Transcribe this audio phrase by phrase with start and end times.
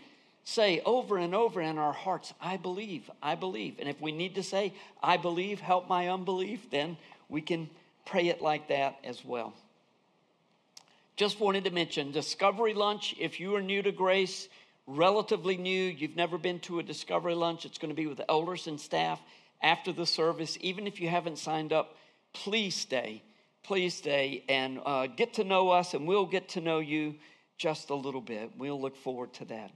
[0.45, 3.76] say over and over in our hearts, I believe, I believe.
[3.77, 4.73] And if we need to say,
[5.03, 6.95] I believe, help my unbelief, then
[7.27, 7.70] we can
[8.05, 9.53] pray it like that as well.
[11.21, 13.13] Just wanted to mention Discovery Lunch.
[13.20, 14.49] If you are new to Grace,
[14.88, 18.65] relatively new, you've never been to a Discovery Lunch, it's going to be with elders
[18.65, 19.21] and staff
[19.62, 20.57] after the service.
[20.62, 21.95] Even if you haven't signed up,
[22.34, 23.21] please stay.
[23.62, 27.13] Please stay and uh, get to know us, and we'll get to know you
[27.55, 28.54] just a little bit.
[28.57, 29.70] We'll look forward to that.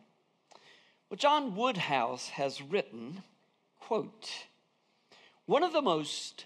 [1.12, 3.22] Well, John Woodhouse has written,
[3.82, 4.32] quote,
[5.46, 6.46] one of the most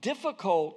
[0.00, 0.76] difficult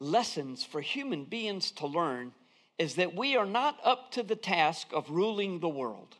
[0.00, 2.32] lessons for human beings to learn
[2.78, 6.16] is that we are not up to the task of ruling the world.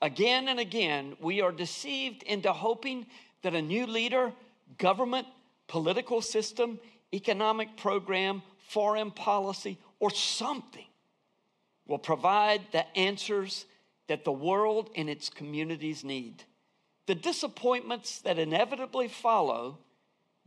[0.00, 3.06] Again and again, we are deceived into hoping
[3.42, 4.32] that a new leader,
[4.78, 5.26] government,
[5.68, 6.78] political system,
[7.12, 10.86] economic program, foreign policy, or something
[11.86, 13.66] will provide the answers
[14.08, 16.44] that the world and its communities need.
[17.06, 19.78] The disappointments that inevitably follow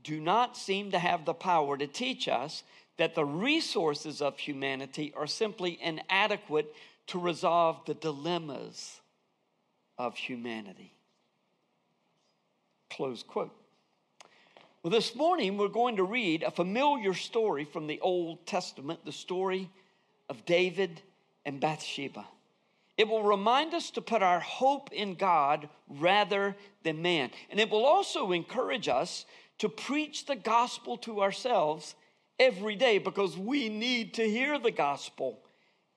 [0.02, 2.64] do not seem to have the power to teach us
[2.98, 6.74] that the resources of humanity are simply inadequate
[7.08, 9.00] to resolve the dilemmas
[9.98, 10.94] of humanity.
[12.90, 13.56] Close quote.
[14.84, 19.12] Well, this morning we're going to read a familiar story from the Old Testament, the
[19.12, 19.70] story
[20.30, 21.02] of David
[21.46, 22.26] and Bathsheba.
[22.98, 27.30] It will remind us to put our hope in God rather than man.
[27.50, 29.26] And it will also encourage us
[29.60, 31.96] to preach the gospel to ourselves
[32.40, 35.40] every day because we need to hear the gospel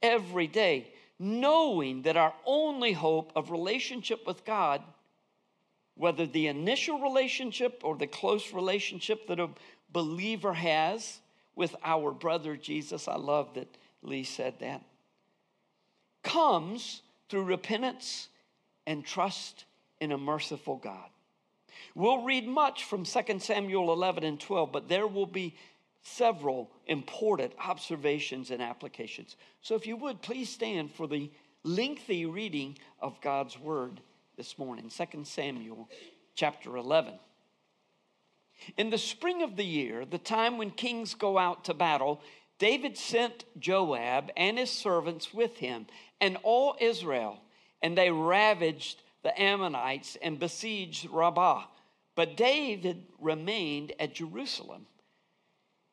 [0.03, 4.83] every day, knowing that our only hope of relationship with God,
[5.95, 9.50] whether the initial relationship or the close relationship that a
[9.93, 11.21] believer has
[11.55, 13.69] with our brother Jesus, I love that
[14.03, 14.83] Lee said that,
[16.23, 18.29] comes through repentance
[18.87, 19.67] and trust
[20.00, 21.11] in a merciful God.
[21.95, 25.55] We'll read much from 2 Samuel 11 and 12, but there will be
[26.03, 29.37] several important observations and applications.
[29.61, 31.31] So, if you would, please stand for the
[31.62, 34.00] lengthy reading of God's word
[34.37, 35.88] this morning 2 Samuel
[36.34, 37.15] chapter 11.
[38.77, 42.21] In the spring of the year, the time when kings go out to battle,
[42.59, 45.87] David sent Joab and his servants with him
[46.21, 47.41] and all Israel,
[47.82, 51.65] and they ravaged the Ammonites and besieged Rabbah.
[52.15, 54.87] But David remained at Jerusalem.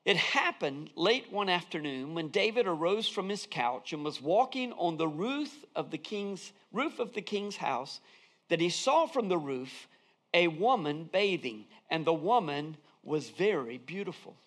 [0.07, 4.95] It happened late one afternoon when David arose from his couch and was walking on
[4.95, 7.99] the roof of the king's roof of the king's house
[8.47, 9.89] that he saw from the roof
[10.33, 14.37] a woman bathing and the woman was very beautiful.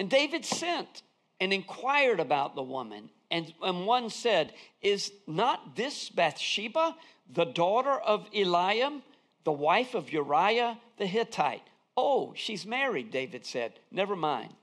[0.00, 1.02] And David sent
[1.38, 6.96] and inquired about the woman and, and one said, Is not this Bathsheba,
[7.32, 9.02] the daughter of Eliam,
[9.44, 11.62] the wife of Uriah the Hittite?
[11.96, 13.80] Oh, she's married, David said.
[13.90, 14.54] Never mind.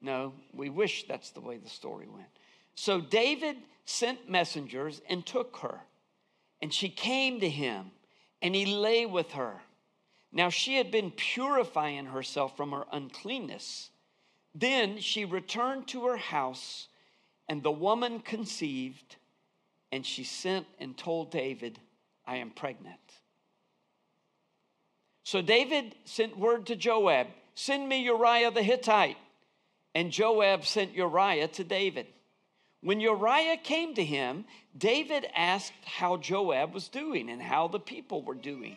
[0.00, 2.28] No, we wish that's the way the story went.
[2.74, 3.56] So David
[3.86, 5.80] sent messengers and took her,
[6.60, 7.90] and she came to him,
[8.42, 9.62] and he lay with her.
[10.32, 13.90] Now she had been purifying herself from her uncleanness.
[14.54, 16.88] Then she returned to her house,
[17.48, 19.16] and the woman conceived,
[19.92, 21.78] and she sent and told David,
[22.26, 22.98] I am pregnant.
[25.24, 29.16] So David sent word to Joab send me Uriah the Hittite.
[29.94, 32.06] And Joab sent Uriah to David.
[32.80, 34.44] When Uriah came to him,
[34.76, 38.76] David asked how Joab was doing and how the people were doing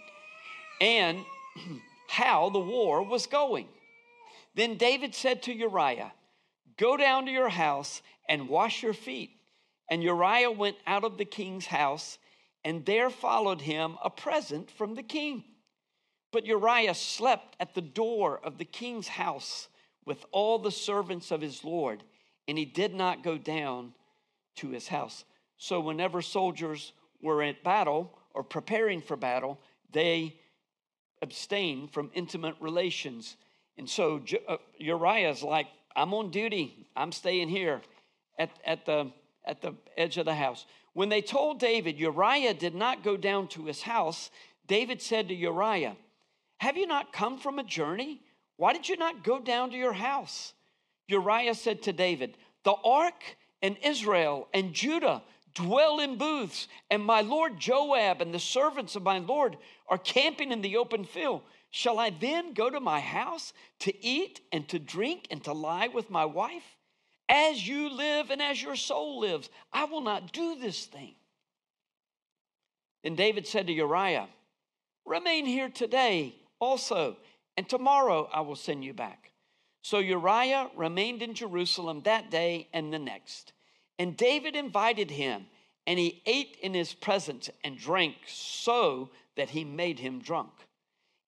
[0.80, 1.26] and
[2.08, 3.68] how the war was going.
[4.56, 6.14] Then David said to Uriah,
[6.78, 9.32] Go down to your house and wash your feet.
[9.90, 12.20] And Uriah went out of the king's house,
[12.64, 15.44] and there followed him a present from the king.
[16.32, 19.68] But Uriah slept at the door of the king's house
[20.06, 22.04] with all the servants of his Lord,
[22.48, 23.94] and he did not go down
[24.58, 25.26] to his house.
[25.58, 29.60] So, whenever soldiers were at battle or preparing for battle,
[29.92, 30.40] they
[31.22, 33.38] abstained from intimate relations.
[33.78, 36.88] And so uh, Uriah's like, I'm on duty.
[36.96, 37.82] I'm staying here
[38.38, 39.12] at, at, the,
[39.46, 40.66] at the edge of the house.
[40.94, 44.30] When they told David Uriah did not go down to his house,
[44.68, 45.96] David said to Uriah,
[46.60, 48.22] Have you not come from a journey?
[48.58, 50.54] Why did you not go down to your house?
[51.08, 53.24] Uriah said to David, The ark
[53.62, 55.22] and Israel and Judah
[55.54, 59.58] dwell in booths, and my lord Joab and the servants of my lord
[59.88, 61.42] are camping in the open field.
[61.70, 65.88] Shall I then go to my house to eat and to drink and to lie
[65.88, 66.64] with my wife?
[67.30, 71.16] As you live and as your soul lives, I will not do this thing.
[73.04, 74.28] Then David said to Uriah,
[75.06, 77.18] Remain here today also,
[77.56, 79.32] and tomorrow I will send you back.
[79.82, 83.54] So Uriah remained in Jerusalem that day and the next.
[83.98, 85.46] And David invited him,
[85.86, 90.52] and he ate in his presence and drank so that he made him drunk.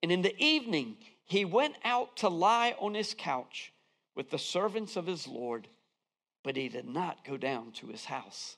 [0.03, 3.71] And in the evening, he went out to lie on his couch
[4.15, 5.67] with the servants of his Lord,
[6.43, 8.57] but he did not go down to his house.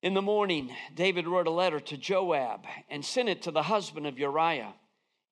[0.00, 4.06] In the morning, David wrote a letter to Joab and sent it to the husband
[4.06, 4.74] of Uriah.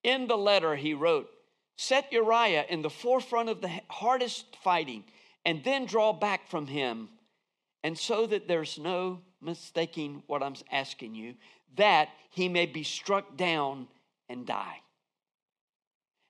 [0.02, 1.28] In the letter, he wrote,
[1.76, 5.04] Set Uriah in the forefront of the hardest fighting
[5.44, 7.08] and then draw back from him.
[7.84, 11.34] And so that there's no mistaking what I'm asking you,
[11.76, 13.86] that he may be struck down
[14.28, 14.80] and die.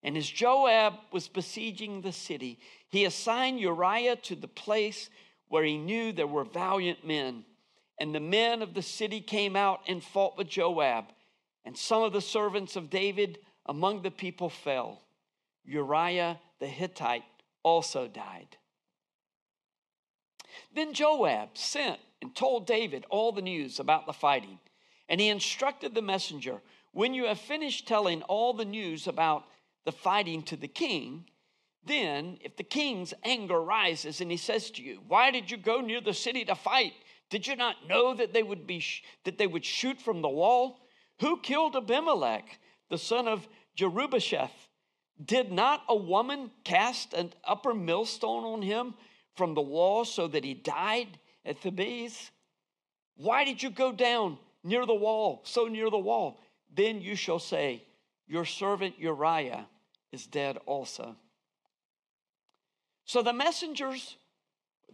[0.02, 2.58] And as Joab was besieging the city,
[2.90, 5.08] he assigned Uriah to the place
[5.48, 7.44] where he knew there were valiant men.
[7.98, 11.06] And the men of the city came out and fought with Joab.
[11.64, 15.02] And some of the servants of David among the people fell.
[15.64, 17.24] Uriah the Hittite
[17.62, 18.56] also died.
[20.74, 24.58] Then Joab sent and told David all the news about the fighting.
[25.08, 26.60] And he instructed the messenger
[26.96, 29.44] when you have finished telling all the news about
[29.84, 31.26] the fighting to the king,
[31.84, 35.82] then if the king's anger rises and he says to you, Why did you go
[35.82, 36.94] near the city to fight?
[37.28, 38.84] Did you not know that they would be
[39.24, 40.80] that they would shoot from the wall?
[41.20, 42.58] Who killed Abimelech,
[42.88, 44.50] the son of Jerubbesheth?
[45.24, 48.94] Did not a woman cast an upper millstone on him
[49.34, 52.30] from the wall so that he died at Thebez?
[53.16, 56.40] Why did you go down near the wall, so near the wall?
[56.74, 57.82] Then you shall say,
[58.26, 59.66] Your servant Uriah
[60.12, 61.16] is dead also.
[63.04, 64.16] So the messengers,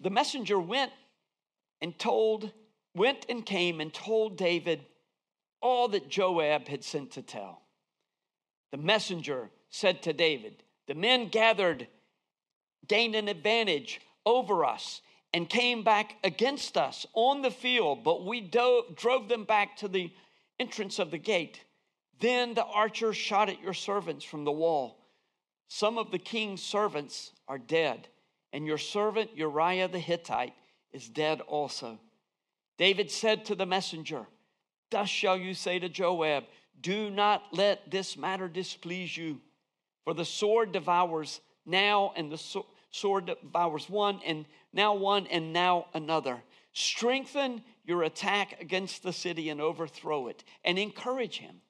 [0.00, 0.92] the messenger went
[1.82, 2.52] and told,
[2.94, 4.86] went and came and told David
[5.60, 7.62] all that Joab had sent to tell.
[8.70, 11.88] The messenger said to David, The men gathered,
[12.86, 15.02] gained an advantage over us
[15.34, 20.12] and came back against us on the field, but we drove them back to the
[20.60, 21.64] entrance of the gate.
[22.20, 24.98] Then the archers shot at your servants from the wall.
[25.68, 28.08] Some of the king's servants are dead,
[28.52, 30.54] and your servant Uriah the Hittite
[30.92, 31.98] is dead also.
[32.78, 34.26] David said to the messenger,
[34.90, 36.44] Thus shall you say to Joab,
[36.80, 39.40] Do not let this matter displease you,
[40.04, 45.86] for the sword devours now, and the sword devours one, and now one, and now
[45.94, 46.42] another.
[46.72, 51.60] Strengthen your attack against the city and overthrow it, and encourage him.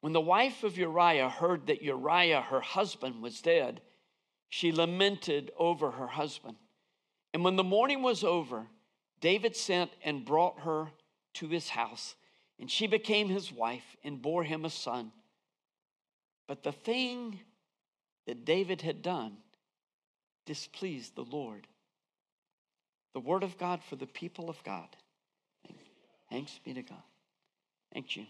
[0.00, 3.80] When the wife of Uriah heard that Uriah, her husband, was dead,
[4.54, 6.54] she lamented over her husband.
[7.32, 8.68] And when the morning was over,
[9.20, 10.92] David sent and brought her
[11.34, 12.14] to his house,
[12.60, 15.10] and she became his wife and bore him a son.
[16.46, 17.40] But the thing
[18.28, 19.38] that David had done
[20.46, 21.66] displeased the Lord.
[23.12, 24.86] The word of God for the people of God.
[26.30, 27.02] Thanks be to God.
[27.92, 28.26] Thank you.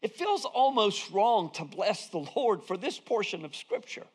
[0.00, 4.06] It feels almost wrong to bless the Lord for this portion of Scripture,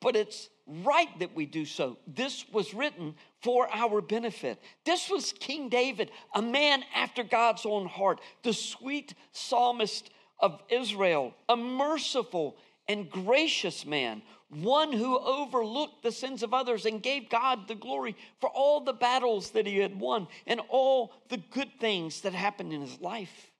[0.00, 1.98] but it's right that we do so.
[2.06, 4.60] This was written for our benefit.
[4.84, 11.34] This was King David, a man after God's own heart, the sweet psalmist of Israel,
[11.48, 17.68] a merciful and gracious man, one who overlooked the sins of others and gave God
[17.68, 22.22] the glory for all the battles that he had won and all the good things
[22.22, 23.50] that happened in his life.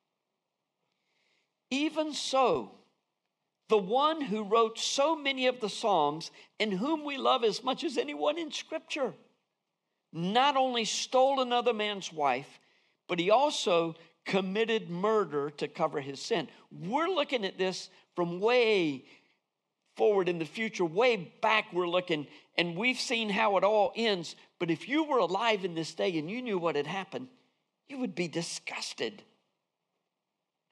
[1.71, 2.78] Even so,
[3.69, 7.85] the one who wrote so many of the Psalms and whom we love as much
[7.85, 9.15] as anyone in Scripture
[10.13, 12.59] not only stole another man's wife,
[13.09, 13.95] but he also
[14.25, 16.49] committed murder to cover his sin.
[16.71, 19.05] We're looking at this from way
[19.97, 24.35] forward in the future, way back, we're looking and we've seen how it all ends.
[24.59, 27.29] But if you were alive in this day and you knew what had happened,
[27.89, 29.23] you would be disgusted,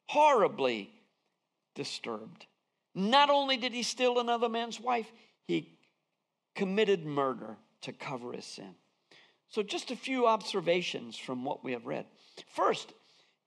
[0.08, 0.90] horribly
[1.74, 2.46] disturbed.
[2.96, 5.12] Not only did he steal another man's wife,
[5.46, 5.78] he
[6.54, 8.74] committed murder to cover his sin.
[9.48, 12.06] So, just a few observations from what we have read.
[12.48, 12.94] First,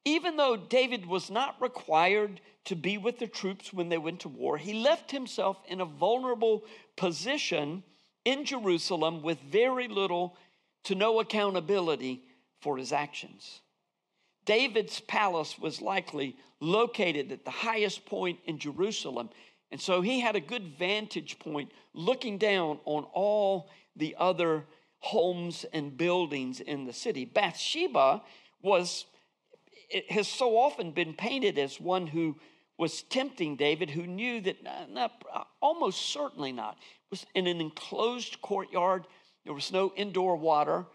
[0.05, 4.29] even though David was not required to be with the troops when they went to
[4.29, 6.63] war, he left himself in a vulnerable
[6.95, 7.83] position
[8.25, 10.37] in Jerusalem with very little
[10.83, 12.23] to no accountability
[12.61, 13.61] for his actions.
[14.45, 19.29] David's palace was likely located at the highest point in Jerusalem,
[19.71, 24.65] and so he had a good vantage point looking down on all the other
[24.99, 27.25] homes and buildings in the city.
[27.25, 28.21] Bathsheba
[28.61, 29.05] was
[29.89, 32.35] it has so often been painted as one who
[32.77, 35.23] was tempting David, who knew that not, not,
[35.61, 36.77] almost certainly not
[37.09, 39.05] was in an enclosed courtyard.
[39.45, 40.85] There was no indoor water,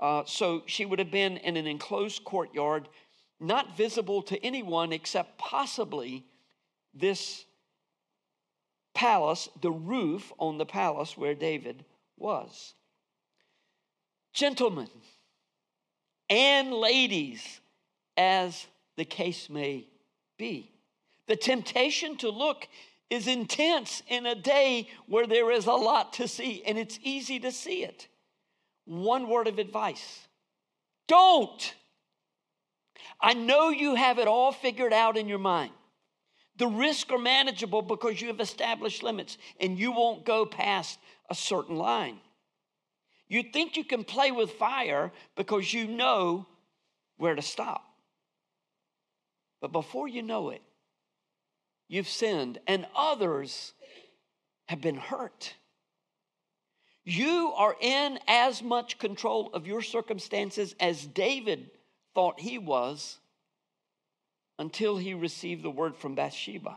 [0.00, 2.88] uh, so she would have been in an enclosed courtyard,
[3.40, 6.24] not visible to anyone except possibly
[6.94, 7.44] this
[8.94, 11.84] palace, the roof on the palace where David
[12.18, 12.74] was.
[14.32, 14.88] Gentlemen
[16.28, 17.60] and ladies,
[18.16, 18.66] as
[18.96, 19.86] the case may
[20.38, 20.70] be.
[21.26, 22.68] The temptation to look
[23.08, 27.40] is intense in a day where there is a lot to see, and it's easy
[27.40, 28.06] to see it.
[28.84, 30.26] One word of advice
[31.08, 31.74] don't.
[33.20, 35.72] I know you have it all figured out in your mind.
[36.56, 40.98] The risks are manageable because you have established limits and you won't go past
[41.28, 42.18] a certain line.
[43.28, 46.46] You think you can play with fire because you know
[47.16, 47.84] where to stop.
[49.60, 50.62] But before you know it,
[51.88, 53.72] you've sinned and others
[54.66, 55.54] have been hurt.
[57.04, 61.70] You are in as much control of your circumstances as David
[62.20, 63.16] thought he was
[64.58, 66.76] until he received the word from Bathsheba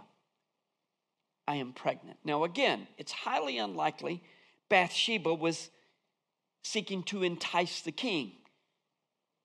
[1.45, 2.17] I am pregnant.
[2.23, 4.23] Now, again, it's highly unlikely
[4.69, 5.69] Bathsheba was
[6.63, 8.31] seeking to entice the king.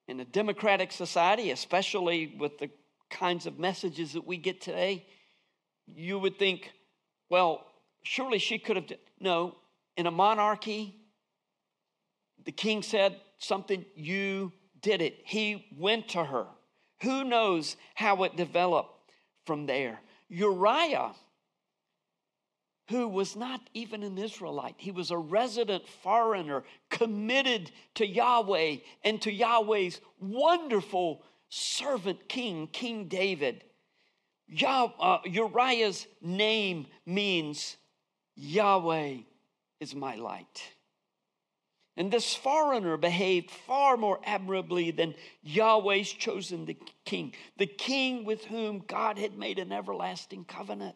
[0.07, 2.71] In a democratic society, especially with the
[3.11, 5.05] kinds of messages that we get today,
[5.93, 6.71] you would think,
[7.29, 7.67] well,
[8.05, 8.87] surely she could have.
[9.19, 9.57] No,
[9.97, 10.95] in a monarchy,
[12.45, 15.21] the king said something, you did it.
[15.25, 16.47] He went to her.
[17.03, 19.13] Who knows how it developed
[19.45, 20.01] from there?
[20.29, 21.13] Uriah,
[22.89, 29.23] who was not even an Israelite, he was a resident foreigner committed to Yahweh and
[29.23, 33.65] to Yahweh's wonderful servant king, King David.
[34.47, 37.77] Yah, uh, Uriah's name means
[38.35, 39.19] Yahweh
[39.81, 40.63] is my light.
[41.99, 48.45] And this foreigner behaved far more admirably than Yahweh's chosen the king, the king with
[48.45, 50.95] whom God had made an everlasting covenant.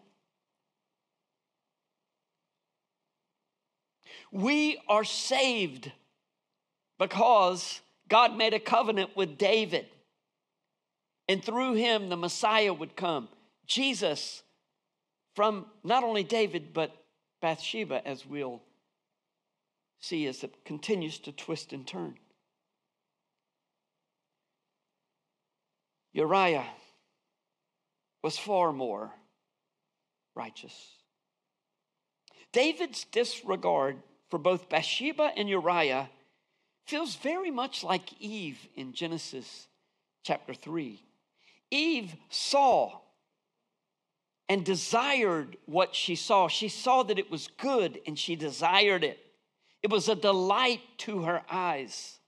[4.31, 5.91] We are saved
[7.01, 9.87] because God made a covenant with David.
[11.29, 13.29] And through him, the Messiah would come.
[13.67, 14.45] Jesus,
[15.35, 16.97] from not only David, but
[17.41, 18.63] Bathsheba, as we'll
[20.03, 22.19] see as it continues to twist and turn.
[26.13, 26.67] Uriah
[28.23, 29.13] was far more
[30.35, 30.75] righteous.
[32.53, 33.97] David's disregard
[34.29, 36.11] for both Bathsheba and Uriah
[36.87, 39.69] feels very much like Eve in Genesis
[40.25, 41.01] chapter 3.
[41.71, 42.99] Eve saw
[44.49, 46.49] and desired what she saw.
[46.49, 49.19] She saw that it was good and she desired it.
[49.83, 52.19] It was a delight to her eyes.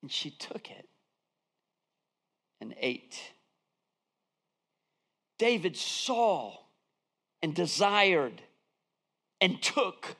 [0.00, 0.88] And she took it
[2.60, 3.20] and ate.
[5.38, 6.56] David saw
[7.42, 8.40] and desired
[9.40, 10.16] and took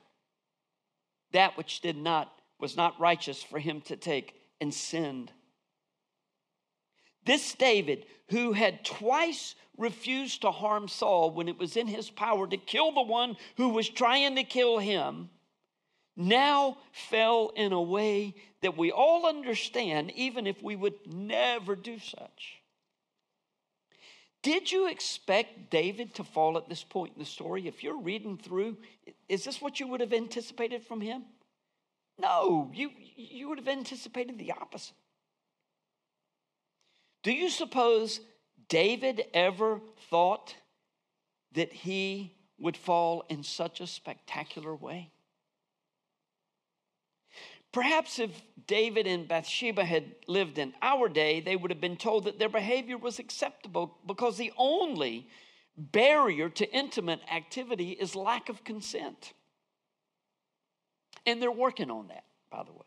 [1.31, 5.33] that which did not was not righteous for him to take and sinned.
[7.25, 12.47] This David, who had twice refused to harm Saul when it was in his power
[12.47, 15.31] to kill the one who was trying to kill him,
[16.16, 21.99] now fell in a way that we all understand, even if we would never do
[21.99, 22.62] such.
[24.42, 27.69] Did you expect David to fall at this point in the story?
[27.69, 28.76] If you're reading through,
[29.28, 31.23] is this what you would have anticipated from him?
[32.19, 34.95] No, you, you would have anticipated the opposite.
[37.23, 38.21] Do you suppose
[38.69, 40.57] David ever thought
[41.52, 45.11] that he would fall in such a spectacular way?
[47.73, 48.31] Perhaps if
[48.67, 52.50] David and Bathsheba had lived in our day, they would have been told that their
[52.50, 55.29] behavior was acceptable because the only
[55.76, 59.33] barrier to intimate activity is lack of consent.
[61.25, 62.87] And they're working on that, by the way.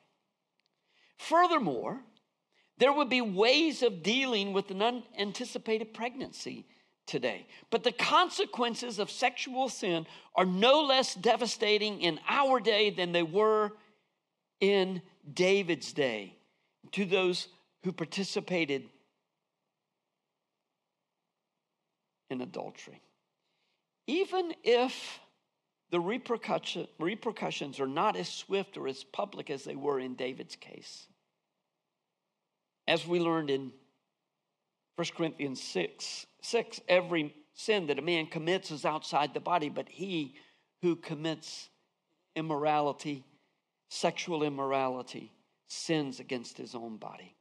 [1.18, 2.02] Furthermore,
[2.78, 6.68] there would be ways of dealing with an unanticipated pregnancy
[7.08, 7.48] today.
[7.72, 13.24] But the consequences of sexual sin are no less devastating in our day than they
[13.24, 13.72] were
[14.60, 16.36] in David's day
[16.92, 17.48] to those
[17.84, 18.84] who participated
[22.30, 23.02] in adultery.
[24.08, 25.20] Even if
[25.92, 30.56] the repercussion, repercussions are not as swift or as public as they were in David's
[30.56, 31.08] case.
[32.88, 33.72] As we learned in
[34.96, 39.90] 1 Corinthians 6, 6 every sin that a man commits is outside the body, but
[39.90, 40.36] he
[40.82, 41.70] who commits
[42.36, 43.24] immorality,
[43.90, 45.32] sexual immorality,
[45.68, 47.36] sins against his own body.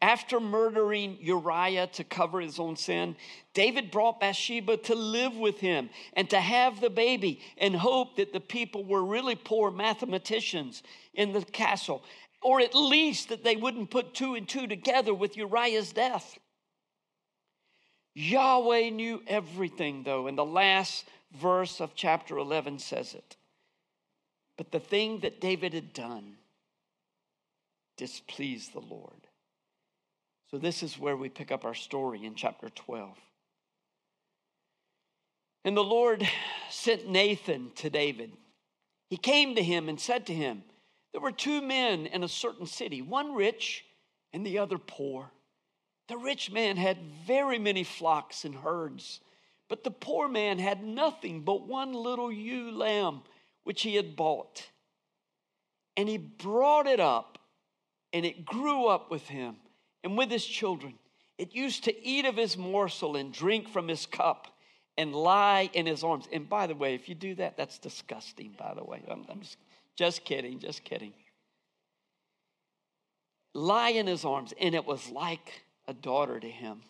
[0.00, 3.16] After murdering Uriah to cover his own sin,
[3.54, 8.32] David brought Bathsheba to live with him and to have the baby and hope that
[8.32, 10.82] the people were really poor mathematicians
[11.14, 12.04] in the castle,
[12.42, 16.38] or at least that they wouldn't put two and two together with Uriah's death.
[18.14, 23.36] Yahweh knew everything, though, and the last verse of chapter 11 says it.
[24.56, 26.36] But the thing that David had done
[27.96, 29.26] displeased the Lord.
[30.50, 33.16] So, this is where we pick up our story in chapter 12.
[35.64, 36.28] And the Lord
[36.70, 38.32] sent Nathan to David.
[39.08, 40.62] He came to him and said to him,
[41.12, 43.84] There were two men in a certain city, one rich
[44.32, 45.30] and the other poor.
[46.08, 49.20] The rich man had very many flocks and herds,
[49.68, 53.22] but the poor man had nothing but one little ewe lamb
[53.64, 54.70] which he had bought.
[55.96, 57.38] And he brought it up,
[58.12, 59.56] and it grew up with him
[60.02, 60.94] and with his children.
[61.38, 64.48] It used to eat of his morsel and drink from his cup
[64.96, 66.28] and lie in his arms.
[66.32, 69.02] And by the way, if you do that, that's disgusting, by the way.
[69.10, 69.56] I'm, I'm just,
[69.96, 71.12] just kidding, just kidding.
[73.52, 76.82] Lie in his arms, and it was like a daughter to him.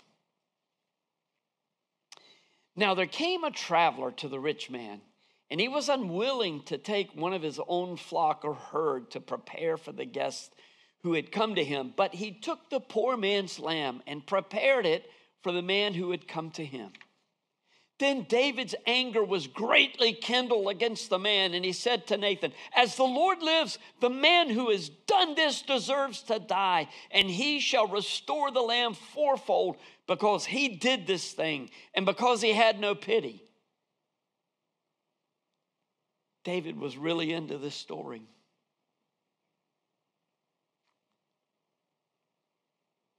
[2.76, 5.00] Now there came a traveler to the rich man,
[5.54, 9.76] and he was unwilling to take one of his own flock or herd to prepare
[9.76, 10.50] for the guests
[11.04, 15.08] who had come to him, but he took the poor man's lamb and prepared it
[15.44, 16.90] for the man who had come to him.
[18.00, 22.96] Then David's anger was greatly kindled against the man, and he said to Nathan, As
[22.96, 27.86] the Lord lives, the man who has done this deserves to die, and he shall
[27.86, 29.76] restore the lamb fourfold
[30.08, 33.44] because he did this thing and because he had no pity.
[36.44, 38.22] David was really into this story.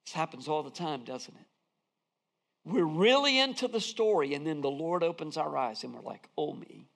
[0.06, 1.46] This happens all the time, doesn't it?
[2.64, 6.30] We're really into the story, and then the Lord opens our eyes, and we're like,
[6.38, 6.88] oh, me,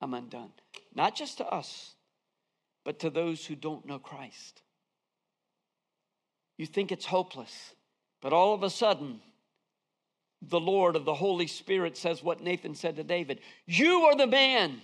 [0.00, 0.52] I'm undone.
[0.94, 1.94] Not just to us,
[2.84, 4.62] but to those who don't know Christ.
[6.56, 7.74] You think it's hopeless,
[8.20, 9.20] but all of a sudden,
[10.42, 14.26] the Lord of the Holy Spirit says what Nathan said to David You are the
[14.26, 14.80] man.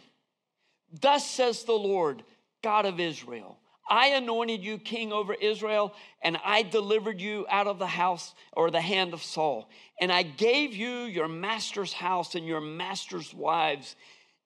[1.00, 2.22] Thus says the Lord,
[2.62, 3.58] God of Israel.
[3.88, 8.70] I anointed you king over Israel, and I delivered you out of the house or
[8.70, 9.68] the hand of Saul.
[10.00, 13.94] And I gave you your master's house and your master's wives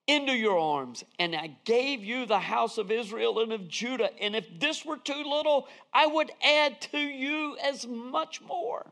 [0.09, 1.05] into your arms.
[1.19, 4.11] And I gave you the house of Israel and of Judah.
[4.21, 8.91] And if this were too little, I would add to you as much more.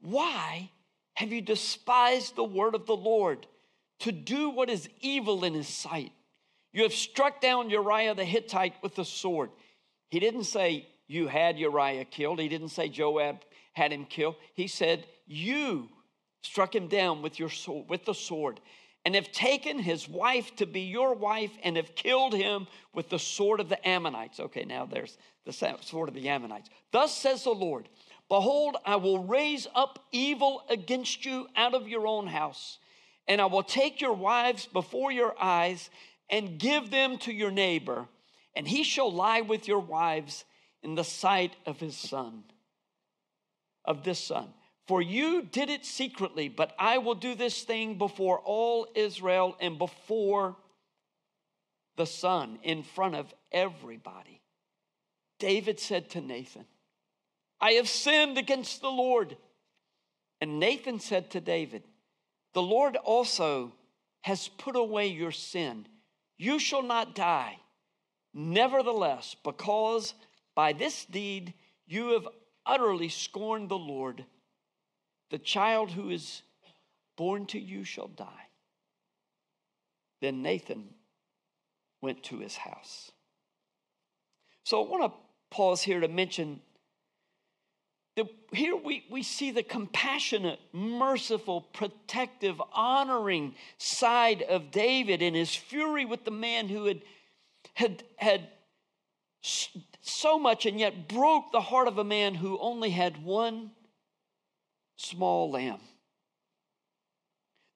[0.00, 0.70] Why
[1.14, 3.46] have you despised the word of the Lord
[4.00, 6.12] to do what is evil in his sight?
[6.72, 9.50] You have struck down Uriah the Hittite with the sword.
[10.10, 12.40] He didn't say you had Uriah killed.
[12.40, 14.36] He didn't say Joab had him killed.
[14.54, 15.88] He said you
[16.42, 18.60] struck him down with your sword, with the sword
[19.08, 23.18] and have taken his wife to be your wife and have killed him with the
[23.18, 24.38] sword of the Ammonites.
[24.38, 26.68] Okay, now there's the sword of the Ammonites.
[26.92, 27.88] Thus says the Lord
[28.28, 32.76] Behold, I will raise up evil against you out of your own house,
[33.28, 35.90] and I will take your wives before your eyes
[36.30, 38.06] and give them to your neighbor,
[38.56, 40.44] and he shall lie with your wives
[40.82, 42.44] in the sight of his son,
[43.84, 44.48] of this son.
[44.86, 49.78] For you did it secretly, but I will do this thing before all Israel and
[49.78, 50.56] before
[51.96, 54.40] the son, in front of everybody.
[55.38, 56.64] David said to Nathan,
[57.60, 59.36] I have sinned against the Lord.
[60.40, 61.82] And Nathan said to David,
[62.54, 63.72] The Lord also
[64.22, 65.86] has put away your sin
[66.38, 67.58] you shall not die.
[68.32, 70.14] Nevertheless, because
[70.54, 71.52] by this deed
[71.86, 72.28] you have
[72.64, 74.24] utterly scorned the Lord,
[75.30, 76.42] the child who is
[77.16, 78.46] born to you shall die.
[80.20, 80.94] Then Nathan
[82.00, 83.10] went to his house.
[84.64, 85.18] So I want to
[85.50, 86.60] pause here to mention
[88.52, 96.04] here we, we see the compassionate, merciful, protective, honoring side of David in his fury
[96.04, 97.02] with the man who had,
[97.74, 98.48] had, had
[100.00, 103.70] so much and yet broke the heart of a man who only had one
[104.96, 105.80] small lamb.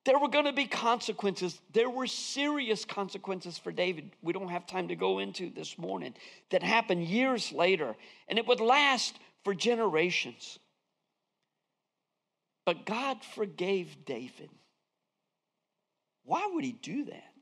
[0.05, 1.61] There were going to be consequences.
[1.73, 4.11] There were serious consequences for David.
[4.21, 6.15] We don't have time to go into this morning
[6.51, 7.95] that happened years later,
[8.29, 10.59] and it would last for generations.
[12.65, 14.51] But God forgave David.
[16.25, 17.33] Why would he do that?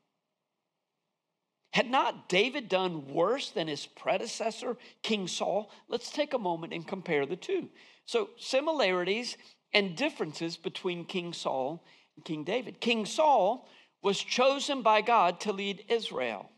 [1.72, 5.70] Had not David done worse than his predecessor, King Saul?
[5.88, 7.68] Let's take a moment and compare the two.
[8.06, 9.36] So, similarities
[9.72, 11.84] and differences between King Saul
[12.16, 12.80] and King David.
[12.80, 13.68] King Saul
[14.02, 16.50] was chosen by God to lead Israel,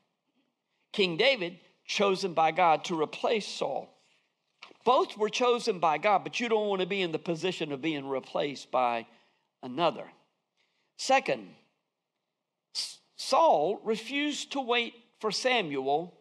[0.93, 4.02] King David, chosen by God to replace Saul.
[4.85, 7.81] Both were chosen by God, but you don't want to be in the position of
[7.81, 9.07] being replaced by
[9.62, 10.05] another.
[10.99, 11.49] Second,
[13.16, 16.14] Saul refused to wait for Samuel,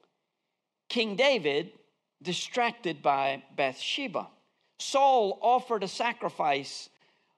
[0.90, 1.72] King David,
[2.22, 4.28] distracted by Bathsheba.
[4.80, 6.90] Saul offered a sacrifice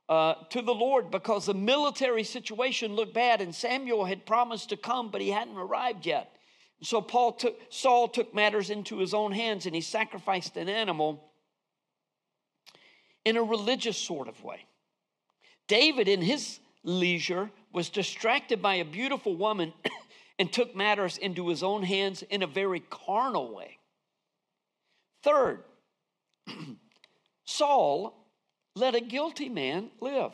[0.09, 4.77] uh, to the Lord because the military situation looked bad, and Samuel had promised to
[4.77, 6.32] come, but he hadn't arrived yet.
[6.83, 11.23] So Paul took, Saul took matters into his own hands and he sacrificed an animal
[13.23, 14.65] in a religious sort of way.
[15.67, 19.73] David, in his leisure, was distracted by a beautiful woman
[20.39, 23.77] and took matters into his own hands in a very carnal way.
[25.23, 25.63] Third,
[27.45, 28.13] Saul
[28.75, 30.33] let a guilty man live.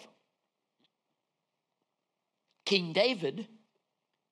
[2.65, 3.47] King David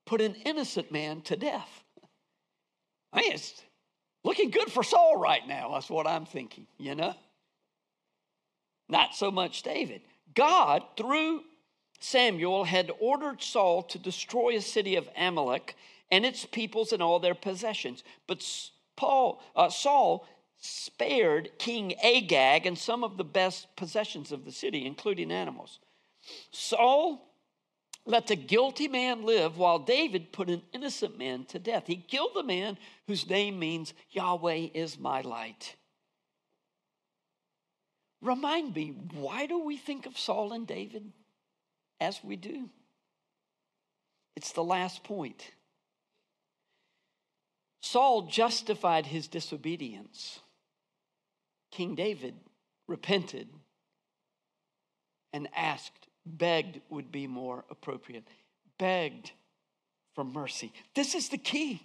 [0.07, 1.83] put an innocent man to death.
[3.13, 3.61] I mean, it's
[4.23, 5.71] looking good for Saul right now.
[5.73, 7.15] That's what I'm thinking, you know?
[8.89, 10.01] Not so much David.
[10.33, 11.41] God, through
[11.99, 15.75] Samuel had ordered Saul to destroy a city of Amalek
[16.11, 18.03] and its peoples and all their possessions.
[18.27, 18.45] But
[18.95, 20.27] Paul, uh, Saul
[20.59, 25.79] spared King Agag and some of the best possessions of the city, including animals.
[26.51, 27.26] Saul
[28.07, 31.83] let the guilty man live while David put an innocent man to death.
[31.85, 35.75] He killed the man whose name means Yahweh is my light.
[38.21, 41.11] Remind me, why do we think of Saul and David?
[41.99, 42.69] as we do.
[44.35, 45.51] It's the last point.
[47.81, 50.39] Saul justified his disobedience.
[51.71, 52.35] King David
[52.87, 53.47] repented
[55.33, 58.27] and asked, begged would be more appropriate,
[58.77, 59.31] begged
[60.13, 60.73] for mercy.
[60.95, 61.81] This is the key.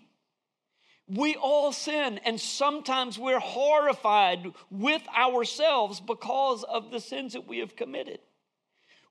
[1.09, 7.59] We all sin, and sometimes we're horrified with ourselves because of the sins that we
[7.59, 8.20] have committed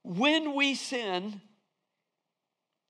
[0.02, 1.40] when we sin,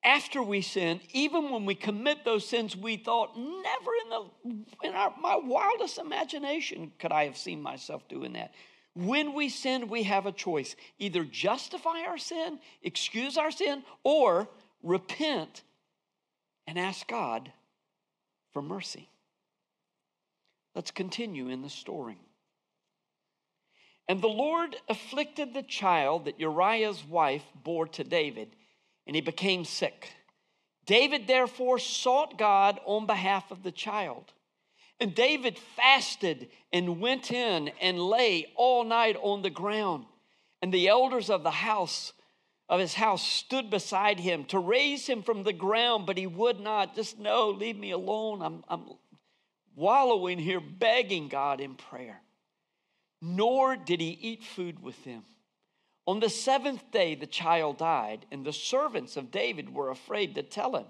[0.04, 4.94] after we sin, even when we commit those sins, we thought, never in, the, in
[4.94, 8.52] our, my wildest imagination could I have seen myself doing that.
[8.94, 14.48] When we sin, we have a choice either justify our sin, excuse our sin, or
[14.82, 15.62] repent
[16.66, 17.50] and ask God
[18.52, 19.08] for mercy.
[20.74, 22.18] Let's continue in the story.
[24.08, 28.56] And the Lord afflicted the child that Uriah's wife bore to David,
[29.06, 30.10] and he became sick.
[30.84, 34.32] David therefore sought God on behalf of the child.
[35.02, 40.06] And David fasted and went in and lay all night on the ground.
[40.62, 42.12] And the elders of the house
[42.68, 46.60] of his house stood beside him to raise him from the ground, but he would
[46.60, 46.94] not.
[46.94, 48.40] Just no, leave me alone.
[48.40, 48.84] I'm, I'm
[49.74, 52.22] wallowing here, begging God in prayer
[53.22, 55.22] nor did he eat food with them.
[56.08, 60.42] On the seventh day, the child died, and the servants of David were afraid to
[60.42, 60.86] tell him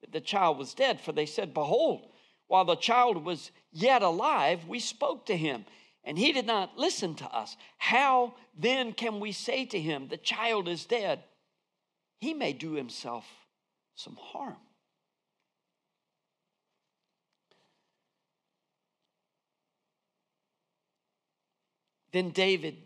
[0.00, 2.08] that the child was dead, for they said, Behold,
[2.48, 5.64] while the child was yet alive, we spoke to him,
[6.04, 7.56] and he did not listen to us.
[7.78, 11.24] How then can we say to him, The child is dead?
[12.20, 13.26] He may do himself
[13.94, 14.56] some harm.
[22.12, 22.85] Then David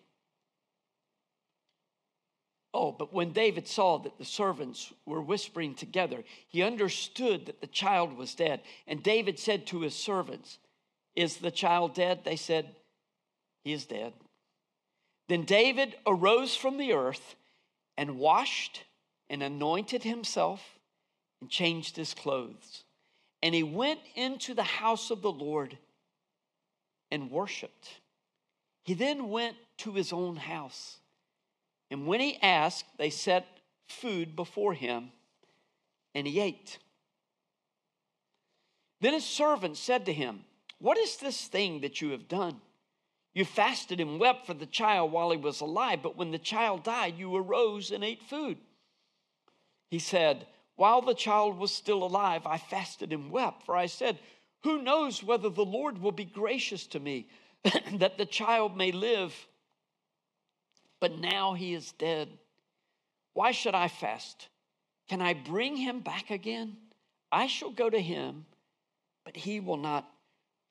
[2.72, 7.66] Oh, but when David saw that the servants were whispering together, he understood that the
[7.66, 8.60] child was dead.
[8.86, 10.58] And David said to his servants,
[11.16, 12.20] Is the child dead?
[12.24, 12.76] They said,
[13.64, 14.12] He is dead.
[15.28, 17.34] Then David arose from the earth
[17.96, 18.84] and washed
[19.28, 20.78] and anointed himself
[21.40, 22.84] and changed his clothes.
[23.42, 25.76] And he went into the house of the Lord
[27.10, 28.00] and worshiped.
[28.84, 30.98] He then went to his own house.
[31.90, 33.46] And when he asked, they set
[33.88, 35.10] food before him,
[36.14, 36.78] and he ate.
[39.00, 40.44] Then his servant said to him,
[40.78, 42.60] What is this thing that you have done?
[43.34, 46.82] You fasted and wept for the child while he was alive, but when the child
[46.82, 48.58] died, you arose and ate food.
[49.90, 54.18] He said, While the child was still alive, I fasted and wept, for I said,
[54.62, 57.28] Who knows whether the Lord will be gracious to me,
[57.94, 59.34] that the child may live?
[61.00, 62.28] But now he is dead.
[63.32, 64.48] Why should I fast?
[65.08, 66.76] Can I bring him back again?
[67.32, 68.44] I shall go to him,
[69.24, 70.08] but he will not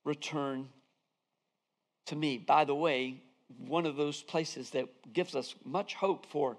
[0.05, 0.69] return
[2.07, 2.37] to me.
[2.37, 3.21] By the way,
[3.57, 6.57] one of those places that gives us much hope for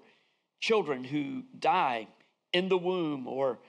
[0.59, 2.07] children who die
[2.53, 3.59] in the womb or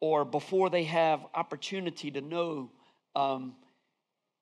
[0.00, 2.70] or before they have opportunity to know
[3.14, 3.54] um,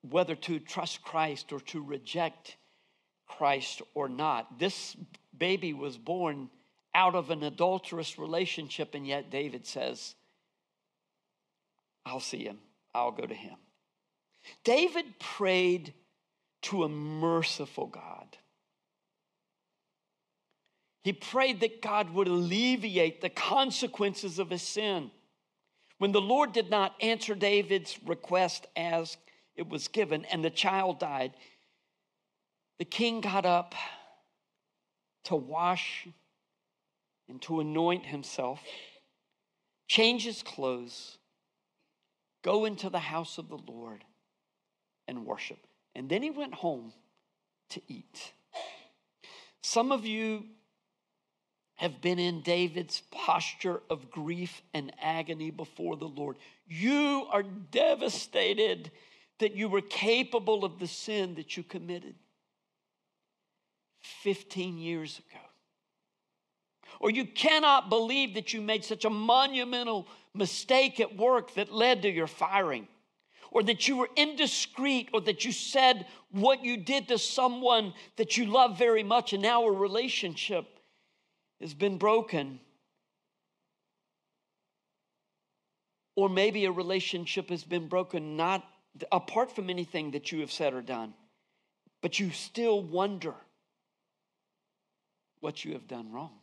[0.09, 2.57] whether to trust Christ or to reject
[3.29, 4.59] Christ or not.
[4.59, 4.97] This
[5.37, 6.51] baby was born
[6.95, 10.15] out of an adulterous relationship, and yet David says,
[12.05, 12.59] I'll see him,
[12.95, 13.57] I'll go to him.
[14.65, 15.93] David prayed
[16.63, 18.37] to a merciful God.
[21.05, 25.11] He prayed that God would alleviate the consequences of his sin.
[25.99, 29.17] When the Lord did not answer David's request as
[29.57, 31.33] it was given, and the child died,
[32.79, 33.75] the king got up
[35.25, 36.07] to wash
[37.29, 38.61] and to anoint himself,
[39.87, 41.19] change his clothes,
[42.43, 44.05] go into the house of the Lord
[45.07, 45.59] and worship.
[45.95, 46.93] And then he went home
[47.71, 48.33] to eat.
[49.63, 50.45] Some of you
[51.75, 56.37] have been in David's posture of grief and agony before the Lord.
[56.67, 58.91] You are devastated
[59.39, 62.15] that you were capable of the sin that you committed.
[64.01, 65.41] 15 years ago.
[67.01, 72.03] Or you cannot believe that you made such a monumental mistake at work that led
[72.03, 72.89] to your firing.
[73.51, 78.37] Or that you were indiscreet, or that you said what you did to someone that
[78.37, 80.67] you love very much, and now a relationship
[81.61, 82.61] has been broken.
[86.15, 88.67] Or maybe a relationship has been broken not
[89.11, 91.15] apart from anything that you have said or done,
[92.03, 93.35] but you still wonder
[95.41, 96.39] what you have done wrong.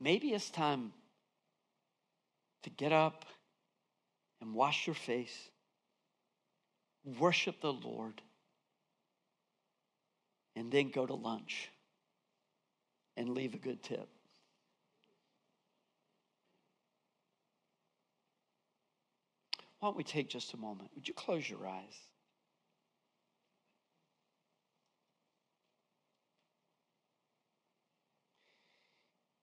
[0.00, 0.92] Maybe it's time
[2.62, 3.24] to get up
[4.40, 5.48] and wash your face,
[7.18, 8.20] worship the Lord,
[10.54, 11.70] and then go to lunch
[13.16, 14.08] and leave a good tip.
[19.78, 20.90] Why don't we take just a moment?
[20.94, 21.96] Would you close your eyes?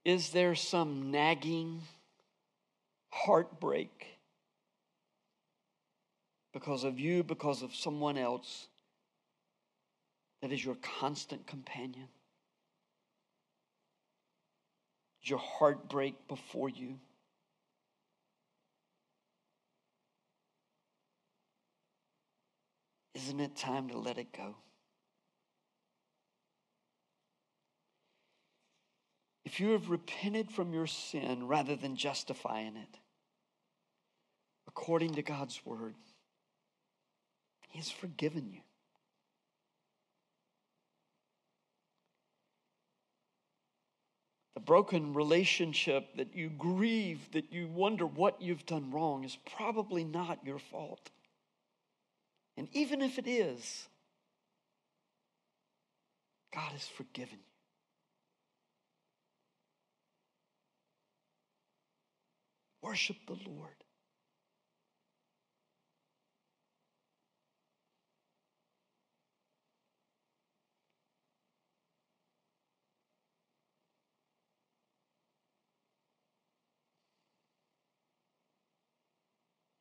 [0.05, 1.81] Is there some nagging
[3.09, 4.07] heartbreak
[6.51, 8.67] because of you, because of someone else
[10.41, 12.09] that is your constant companion?
[15.23, 16.99] Is your heartbreak before you?
[23.15, 24.55] Isn't it time to let it go?
[29.53, 32.99] If you have repented from your sin rather than justifying it,
[34.67, 35.93] according to God's word,
[37.69, 38.61] He has forgiven you.
[44.55, 50.03] The broken relationship that you grieve, that you wonder what you've done wrong, is probably
[50.03, 51.11] not your fault.
[52.57, 53.87] And even if it is,
[56.51, 57.52] God has forgiven you.
[62.83, 63.69] Worship the Lord.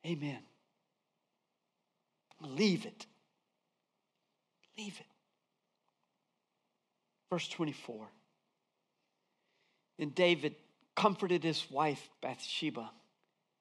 [0.05, 0.39] Amen.
[2.41, 3.05] Leave it.
[4.77, 5.05] Leave it.
[7.29, 8.07] Verse 24.
[9.99, 10.55] And David
[10.95, 12.91] comforted his wife Bathsheba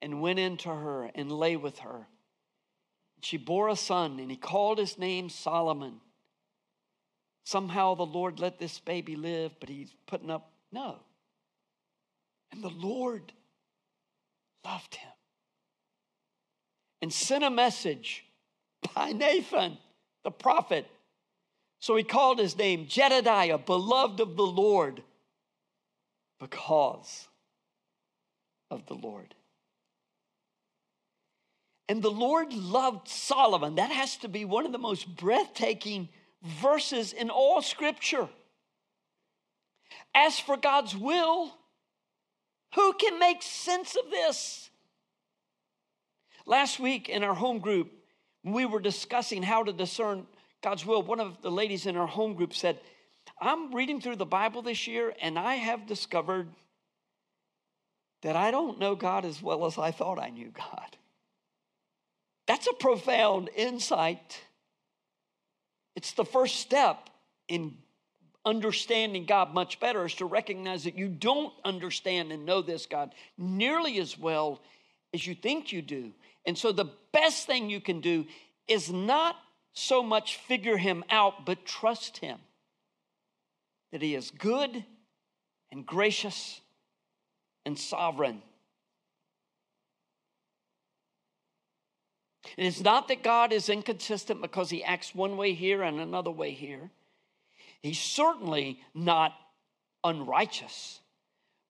[0.00, 2.06] and went in to her and lay with her.
[3.22, 6.00] She bore a son, and he called his name Solomon.
[7.44, 10.96] Somehow the Lord let this baby live, but he's putting up, no.
[12.50, 13.32] And the Lord
[14.64, 15.12] loved him
[17.00, 18.24] and sent a message
[18.94, 19.78] by Nathan,
[20.24, 20.86] the prophet.
[21.80, 25.02] So he called his name Jedediah, beloved of the Lord,
[26.42, 27.28] because
[28.68, 29.32] of the Lord.
[31.88, 33.76] And the Lord loved Solomon.
[33.76, 36.08] That has to be one of the most breathtaking
[36.42, 38.28] verses in all scripture.
[40.16, 41.54] As for God's will,
[42.74, 44.68] who can make sense of this?
[46.44, 47.92] Last week in our home group,
[48.42, 50.26] we were discussing how to discern
[50.60, 51.02] God's will.
[51.02, 52.80] One of the ladies in our home group said,
[53.42, 56.48] I'm reading through the Bible this year and I have discovered
[58.22, 60.96] that I don't know God as well as I thought I knew God.
[62.46, 64.40] That's a profound insight.
[65.96, 67.10] It's the first step
[67.48, 67.76] in
[68.44, 73.12] understanding God much better is to recognize that you don't understand and know this God
[73.36, 74.60] nearly as well
[75.12, 76.12] as you think you do.
[76.46, 78.24] And so the best thing you can do
[78.68, 79.34] is not
[79.72, 82.38] so much figure him out, but trust him
[83.92, 84.84] that he is good
[85.70, 86.60] and gracious
[87.64, 88.42] and sovereign.
[92.56, 96.30] It is not that God is inconsistent because he acts one way here and another
[96.30, 96.90] way here.
[97.82, 99.32] He's certainly not
[100.04, 101.00] unrighteous,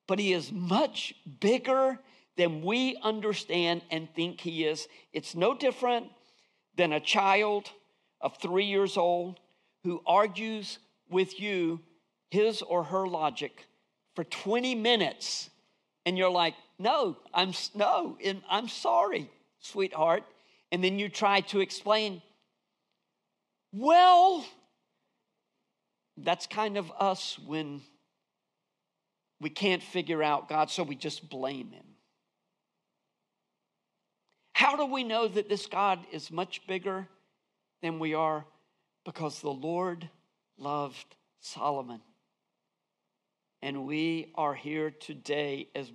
[0.06, 1.98] but he is much bigger
[2.37, 4.88] than we understand and think he is.
[5.12, 6.06] It's no different
[6.76, 7.70] than a child
[8.20, 9.38] of three years old
[9.85, 10.78] who argues
[11.11, 11.80] with you
[12.32, 13.66] his or her logic
[14.16, 15.50] for 20 minutes
[16.06, 18.16] and you're like no i'm no
[18.48, 20.24] i'm sorry sweetheart
[20.72, 22.22] and then you try to explain,
[23.72, 24.44] well,
[26.16, 27.82] that's kind of us when
[29.38, 31.84] we can't figure out God, so we just blame Him.
[34.54, 37.06] How do we know that this God is much bigger
[37.82, 38.46] than we are?
[39.04, 40.08] Because the Lord
[40.56, 42.00] loved Solomon.
[43.62, 45.92] And we are here today as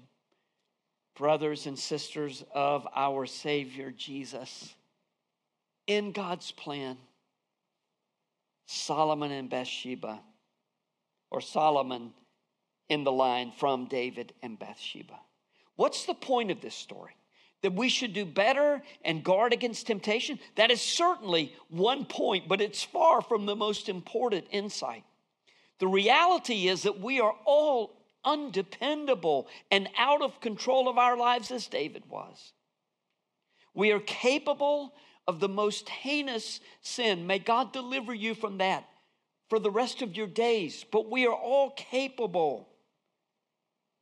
[1.18, 4.74] brothers and sisters of our Savior Jesus.
[5.86, 6.98] In God's plan,
[8.68, 10.22] Solomon and Bathsheba,
[11.30, 12.14] or Solomon
[12.88, 15.20] in the line from David and Bathsheba.
[15.76, 17.16] What's the point of this story?
[17.64, 20.40] That we should do better and guard against temptation?
[20.56, 25.04] That is certainly one point, but it's far from the most important insight.
[25.80, 31.52] The reality is that we are all undependable and out of control of our lives
[31.52, 32.54] as David was.
[33.74, 34.94] We are capable
[35.28, 37.28] of the most heinous sin.
[37.28, 38.88] May God deliver you from that
[39.50, 40.86] for the rest of your days.
[40.92, 42.70] But we are all capable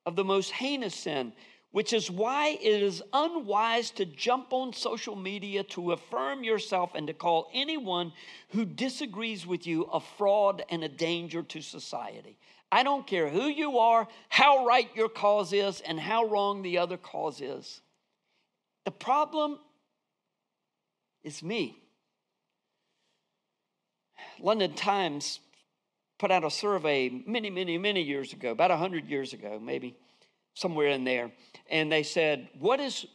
[0.06, 1.34] of the most heinous sin,
[1.76, 7.06] which is why it is unwise to jump on social media to affirm yourself and
[7.06, 8.14] to call anyone
[8.52, 12.38] who disagrees with you a fraud and a danger to society.
[12.72, 16.78] I don't care who you are, how right your cause is, and how wrong the
[16.78, 17.82] other cause is.
[18.86, 19.60] The problem
[21.26, 21.78] is me.
[24.40, 25.42] London Times
[26.20, 29.98] put out a survey many, many, many years ago, about 100 years ago, maybe
[30.56, 31.32] somewhere in there.
[31.70, 33.06] And they said, What is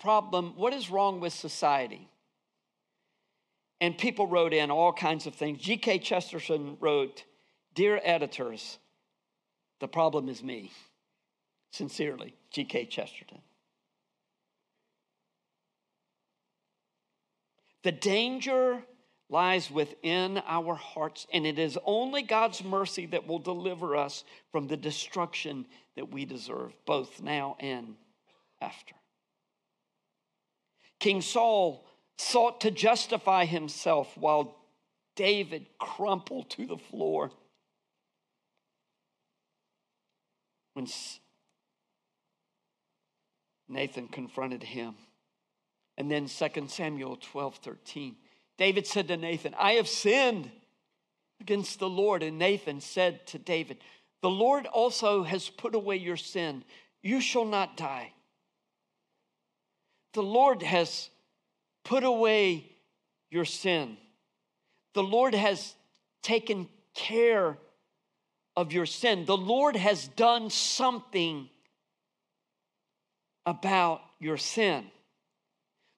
[0.00, 0.54] problem?
[0.56, 2.08] What is wrong with society?
[3.80, 5.60] And people wrote in all kinds of things.
[5.60, 5.98] G.K.
[5.98, 7.24] Chesterton wrote,
[7.74, 8.78] Dear editors,
[9.80, 10.72] the problem is me.
[11.72, 12.86] Sincerely, G.K.
[12.86, 13.40] Chesterton.
[17.82, 18.82] The danger
[19.34, 24.68] lies within our hearts, and it is only God's mercy that will deliver us from
[24.68, 27.96] the destruction that we deserve, both now and
[28.60, 28.94] after.
[31.00, 31.84] King Saul
[32.16, 34.54] sought to justify himself while
[35.16, 37.32] David crumpled to the floor.
[40.74, 40.88] when
[43.68, 44.94] Nathan confronted him.
[45.96, 48.16] And then 2 Samuel 12 13.
[48.56, 50.50] David said to Nathan, I have sinned
[51.40, 52.22] against the Lord.
[52.22, 53.78] And Nathan said to David,
[54.22, 56.64] The Lord also has put away your sin.
[57.02, 58.12] You shall not die.
[60.14, 61.10] The Lord has
[61.84, 62.70] put away
[63.30, 63.96] your sin.
[64.94, 65.74] The Lord has
[66.22, 67.58] taken care
[68.56, 69.24] of your sin.
[69.24, 71.48] The Lord has done something
[73.44, 74.84] about your sin.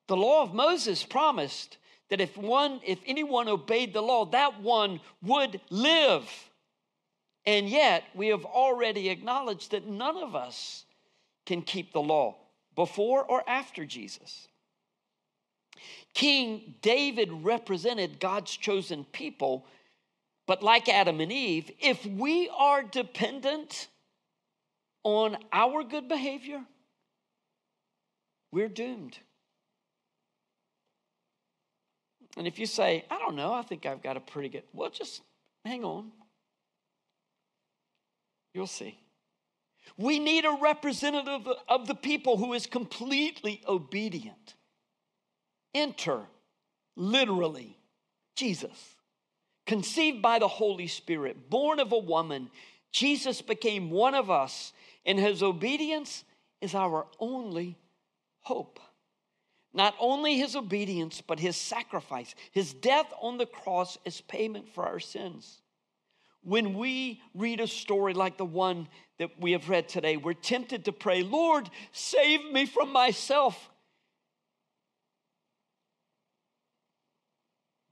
[0.08, 1.76] The law of Moses promised
[2.10, 6.28] that if one if anyone obeyed the law, that one would live.
[7.44, 10.84] And yet, we have already acknowledged that none of us
[11.46, 12.36] can keep the law
[12.74, 14.48] before or after Jesus.
[16.12, 19.66] King David represented God's chosen people,
[20.46, 23.88] but like Adam and Eve, if we are dependent
[25.04, 26.64] on our good behavior,
[28.50, 29.18] we're doomed.
[32.36, 34.90] And if you say, I don't know, I think I've got a pretty good, well,
[34.90, 35.22] just
[35.64, 36.12] hang on.
[38.54, 38.98] You'll see.
[39.96, 44.54] We need a representative of the people who is completely obedient.
[45.74, 46.20] Enter,
[46.96, 47.78] literally,
[48.34, 48.94] Jesus.
[49.66, 52.50] Conceived by the Holy Spirit, born of a woman,
[52.92, 54.72] Jesus became one of us,
[55.04, 56.24] and his obedience
[56.60, 57.76] is our only
[58.42, 58.78] hope.
[59.76, 62.34] Not only his obedience, but his sacrifice.
[62.50, 65.60] His death on the cross is payment for our sins.
[66.42, 70.86] When we read a story like the one that we have read today, we're tempted
[70.86, 73.68] to pray, Lord, save me from myself.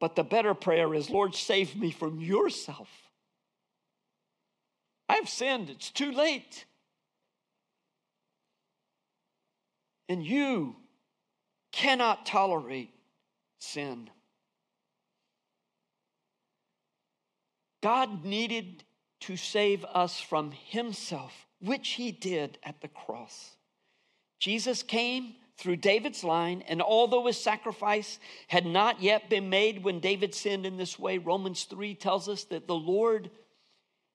[0.01, 2.89] But the better prayer is, Lord, save me from yourself.
[5.07, 6.65] I've sinned, it's too late.
[10.09, 10.77] And you
[11.75, 12.91] cannot tolerate
[13.59, 14.09] sin.
[17.83, 18.85] God needed
[19.21, 23.57] to save us from himself, which he did at the cross.
[24.39, 29.99] Jesus came through David's line, and although his sacrifice had not yet been made when
[29.99, 33.31] David sinned in this way, Romans 3 tells us that the Lord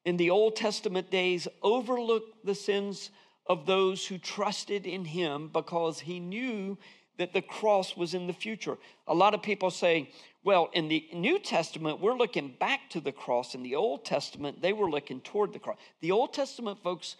[0.06, 3.12] in the Old Testament days overlooked the sins
[3.46, 6.78] of those who trusted in him because he knew
[7.20, 8.78] that the cross was in the future.
[9.08, 10.10] A lot of people say,
[10.44, 13.54] well, in the New Testament, we're looking back to the cross.
[13.54, 15.78] In the Old Testament, they were looking toward the cross.
[16.00, 17.18] The Old Testament folks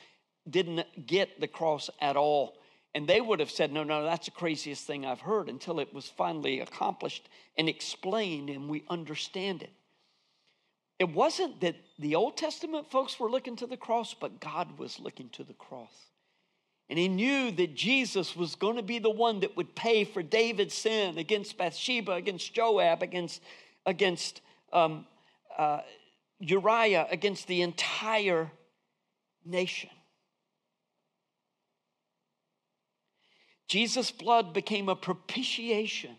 [0.50, 2.56] didn't get the cross at all.
[2.96, 5.94] And they would have said, no, no, that's the craziest thing I've heard until it
[5.94, 9.74] was finally accomplished and explained and we understand it.
[10.98, 15.00] It wasn't that the Old Testament folks were looking to the cross, but God was
[15.00, 15.94] looking to the cross.
[16.90, 20.24] And he knew that Jesus was going to be the one that would pay for
[20.24, 23.44] David's sin against Bathsheba, against Joab, against,
[23.86, 24.42] against
[24.74, 25.06] um,
[25.56, 25.82] uh,
[26.40, 28.52] Uriah, against the entire
[29.46, 29.92] nation.
[33.68, 36.16] Jesus' blood became a propitiation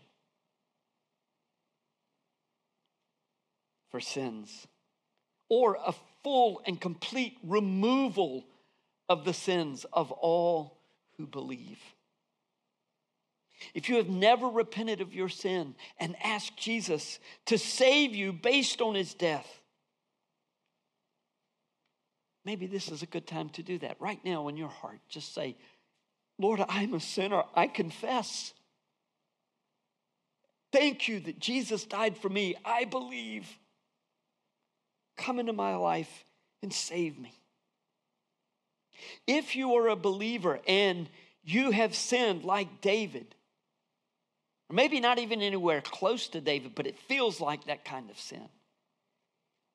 [3.91, 4.69] for sins,
[5.49, 5.93] or a
[6.23, 8.45] full and complete removal
[9.11, 10.79] of the sins of all
[11.19, 11.81] who believe.
[13.75, 18.81] If you have never repented of your sin and asked Jesus to save you based
[18.81, 19.63] on his death,
[22.45, 24.01] maybe this is a good time to do that.
[24.01, 25.57] Right now in your heart, just say,
[26.39, 27.43] Lord, I'm a sinner.
[27.55, 28.55] I confess.
[30.73, 32.55] Thank you that Jesus died for me.
[32.65, 33.47] I believe.
[35.17, 36.25] Come into my life
[36.63, 37.40] and save me.
[39.27, 41.09] If you are a believer and
[41.43, 43.35] you have sinned like David,
[44.69, 48.19] or maybe not even anywhere close to David, but it feels like that kind of
[48.19, 48.49] sin,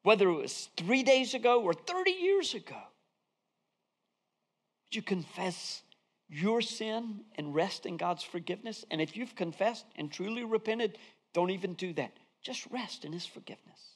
[0.04, 2.82] whether it was three days ago or 30 years ago,
[4.96, 5.82] you confess
[6.30, 8.86] your sin and rest in God's forgiveness?
[8.90, 10.98] And if you've confessed and truly repented,
[11.34, 12.14] don't even do that.
[12.42, 13.95] Just rest in His forgiveness.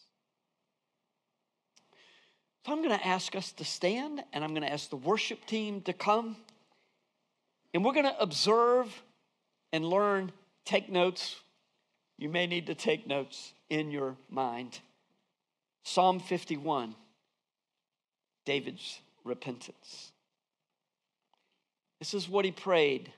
[2.70, 5.44] So I'm going to ask us to stand and I'm going to ask the worship
[5.48, 6.38] team to come.
[7.74, 8.96] And we're going to observe
[9.74, 10.32] and learn,
[10.66, 11.38] take notes.
[12.20, 14.82] You may need to take notes in your mind.
[15.84, 16.94] Psalm 51,
[18.46, 20.12] David's repentance.
[21.98, 23.12] This is what he prayed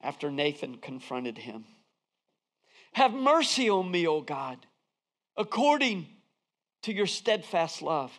[0.00, 1.64] after Nathan confronted him
[2.94, 4.58] Have mercy on me, O God,
[5.36, 6.08] according
[6.82, 8.18] to your steadfast love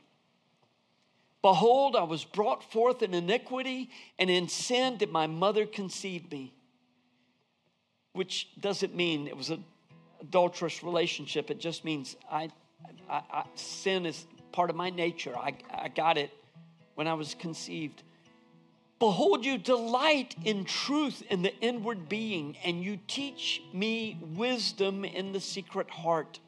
[1.41, 3.89] Behold, I was brought forth in iniquity,
[4.19, 6.53] and in sin did my mother conceive me.
[8.13, 9.63] Which doesn't mean it was an
[10.19, 11.49] adulterous relationship.
[11.49, 12.49] It just means I,
[13.09, 15.35] I, I, sin is part of my nature.
[15.35, 16.31] I, I got it
[16.95, 18.03] when I was conceived.
[18.99, 25.31] Behold, you delight in truth in the inward being, and you teach me wisdom in
[25.31, 26.39] the secret heart.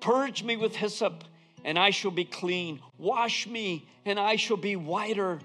[0.00, 1.22] Purge me with hyssop
[1.64, 2.80] and I shall be clean.
[2.98, 5.40] Wash me, and I shall be whiter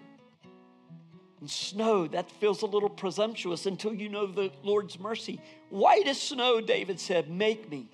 [1.39, 2.07] than snow.
[2.07, 5.39] That feels a little presumptuous until you know the Lord's mercy.
[5.70, 7.89] White as snow, David said, Make me.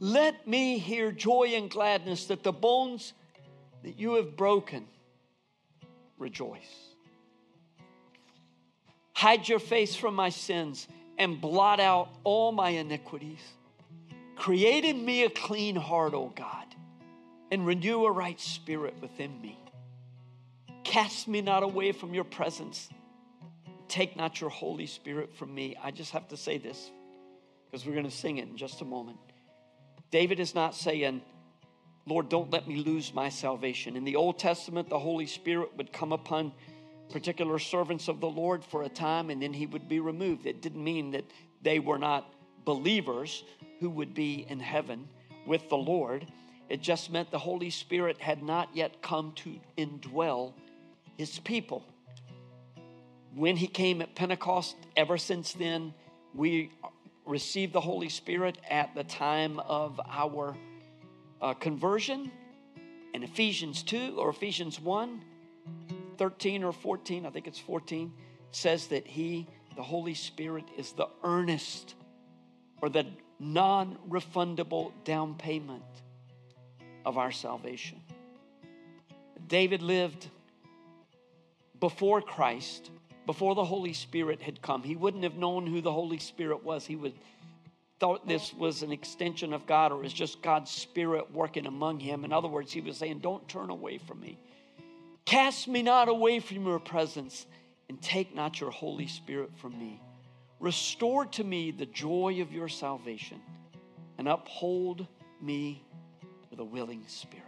[0.00, 3.14] Let me hear joy and gladness that the bones
[3.82, 4.86] that you have broken
[6.18, 6.90] rejoice.
[9.12, 13.38] Hide your face from my sins and blot out all my iniquities.
[14.34, 16.73] Create in me a clean heart, O God
[17.50, 19.58] and renew a right spirit within me.
[20.82, 22.88] Cast me not away from your presence.
[23.88, 25.76] Take not your Holy Spirit from me.
[25.82, 26.90] I just have to say this
[27.70, 29.18] because we're going to sing it in just a moment.
[30.10, 31.22] David is not saying,
[32.06, 33.96] Lord, don't let me lose my salvation.
[33.96, 36.52] In the Old Testament, the Holy Spirit would come upon
[37.10, 40.46] particular servants of the Lord for a time and then he would be removed.
[40.46, 41.24] It didn't mean that
[41.62, 42.32] they were not
[42.64, 43.42] believers
[43.80, 45.08] who would be in heaven
[45.46, 46.26] with the Lord.
[46.68, 50.54] It just meant the Holy Spirit had not yet come to indwell
[51.16, 51.84] his people.
[53.34, 55.92] When he came at Pentecost, ever since then,
[56.34, 56.70] we
[57.26, 60.56] received the Holy Spirit at the time of our
[61.40, 62.30] uh, conversion.
[63.12, 65.22] In Ephesians 2 or Ephesians 1,
[66.16, 68.12] 13 or 14, I think it's 14,
[68.50, 69.46] says that he,
[69.76, 71.94] the Holy Spirit, is the earnest
[72.80, 73.06] or the
[73.38, 75.82] non refundable down payment
[77.04, 78.00] of our salvation.
[79.46, 80.28] David lived
[81.80, 82.90] before Christ,
[83.26, 84.82] before the Holy Spirit had come.
[84.82, 86.86] He wouldn't have known who the Holy Spirit was.
[86.86, 87.14] He would
[88.00, 92.24] thought this was an extension of God or was just God's Spirit working among him.
[92.24, 94.38] In other words, he was saying, Don't turn away from me.
[95.24, 97.46] Cast me not away from your presence,
[97.88, 100.02] and take not your Holy Spirit from me.
[100.60, 103.40] Restore to me the joy of your salvation,
[104.18, 105.06] and uphold
[105.40, 105.82] me
[106.54, 107.42] with a willing spirit.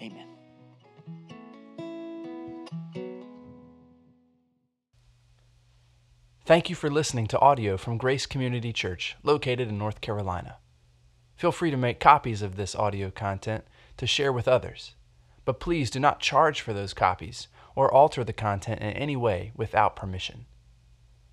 [0.00, 0.28] Amen.
[6.44, 10.58] Thank you for listening to audio from Grace Community Church, located in North Carolina.
[11.34, 13.64] Feel free to make copies of this audio content
[13.96, 14.94] to share with others,
[15.44, 19.50] but please do not charge for those copies or alter the content in any way
[19.56, 20.46] without permission.